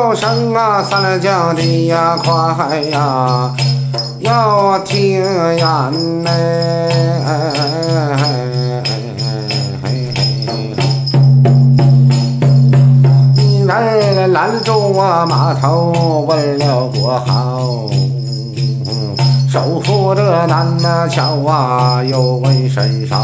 [0.00, 3.54] 叫声啊，三江的呀，快呀，
[4.20, 6.30] 要听言嘞。
[14.32, 17.90] 拦住我码头，为了国好，
[19.50, 23.18] 守护着南那桥啊，又问深山。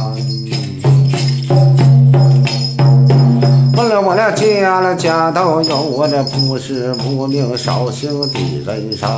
[3.89, 9.09] 了我俩家了家都有，我这不是无名绍兴的人生。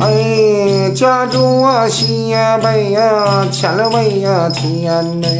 [0.00, 5.30] 哎，家住我西北呀，千里为呀天嘞。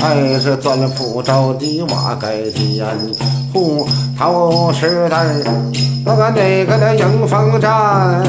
[0.00, 2.86] 还是钻福州的瓦盖店，
[3.52, 3.86] 胡
[4.18, 5.26] 头时代
[6.04, 8.22] 那个那个那迎风站，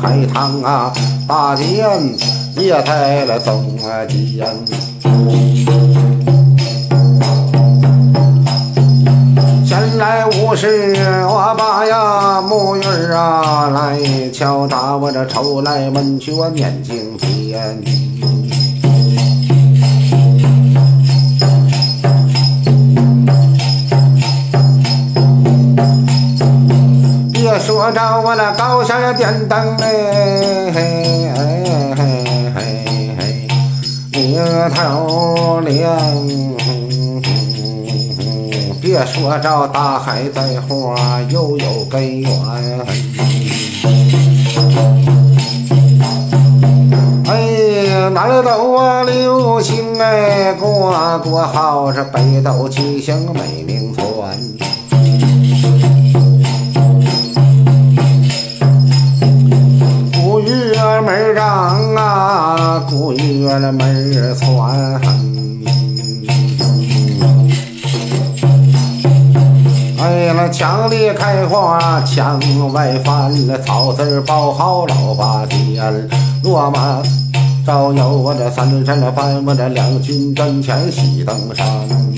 [0.00, 0.92] 海棠啊
[1.32, 1.88] 大殿
[2.58, 3.88] 也开了中间。
[9.96, 10.94] 来无事，
[11.26, 13.98] 我把呀木鱼儿啊来
[14.30, 18.01] 敲打，我这愁来闷去我念经篇。
[27.92, 30.72] 照我那高山的电灯嘞，
[34.12, 34.38] 里
[34.74, 35.98] 头亮。
[38.80, 42.30] 别说着大海在花，又有根源。
[47.28, 54.36] 哎，南斗啊流星哎，过过好是北斗七星美名传。
[62.92, 65.00] 啊，古月门传。
[70.50, 72.38] 墙里开花，墙
[72.72, 76.08] 外翻，那草字包好老八天。
[76.42, 77.02] 落马
[77.66, 82.11] 招摇我这三山的翻，我这两军阵前喜登山。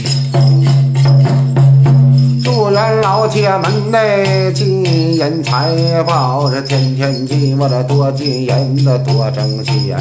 [3.05, 9.95] 老铁们内金银财宝，这天天进我这多金银的多挣钱，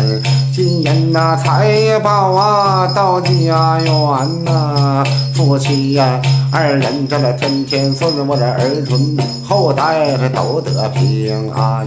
[0.55, 5.03] 金银呐财宝啊到家园呐，
[5.33, 6.21] 夫妻呀。
[6.49, 11.85] 二人这了天天顺，我的儿孙后代这都得平安。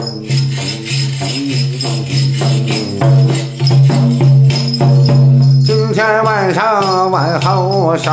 [5.96, 8.12] 天晚上晚后山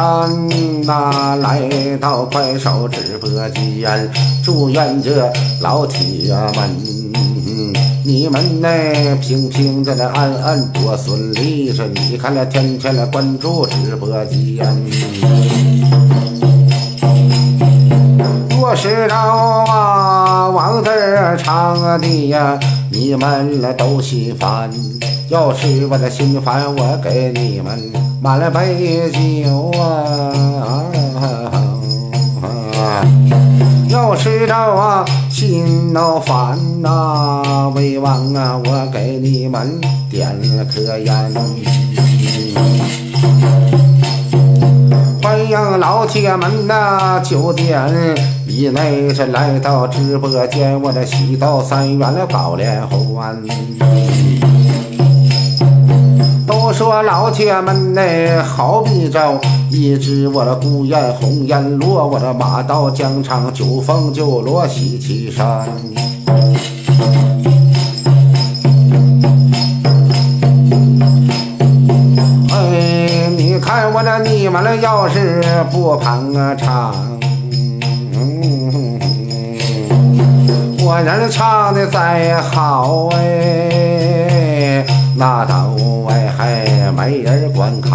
[0.85, 4.09] 呐，来到快手直播间，
[4.41, 5.29] 祝愿这
[5.59, 7.13] 老铁们，
[8.05, 8.69] 你们呢
[9.21, 11.75] 平平的安安多顺利。
[11.75, 14.65] 是你看了天天来关注直播间。
[18.61, 20.89] 我是着啊，王字
[21.37, 22.57] 唱的呀，
[22.89, 24.71] 你们了都心烦。
[25.33, 30.85] 要是我的心烦，我给你们满了杯酒啊。
[33.89, 41.11] 要是着啊，心恼烦呐，为王啊，我给你们点了颗烟。
[45.23, 47.91] 欢迎老铁们呐，九点。
[48.47, 53.41] 以内是来到直播间，我这喜到三元了高连环。
[56.73, 58.01] 说老铁们呢，
[58.43, 59.39] 好比着
[59.69, 65.67] 一只我的孤雁红颜落，我的马到疆场九凤九罗西岐山。
[72.49, 76.95] 哎，你看我这你们的要是不捧场。
[80.85, 85.72] 我人唱的再好哎，那都
[86.95, 87.91] 没人观看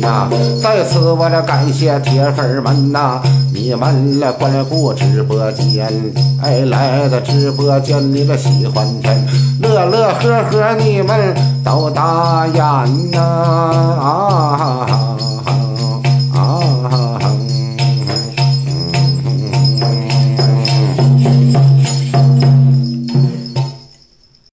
[0.00, 0.28] 呐。
[0.62, 3.20] 在此我得感谢铁粉们呐，
[3.52, 5.88] 你们来关顾直播间，
[6.42, 9.26] 哎来到直播间你个喜欢天，
[9.60, 11.34] 乐乐呵呵你们
[11.64, 13.20] 都打眼呐
[14.00, 15.09] 啊。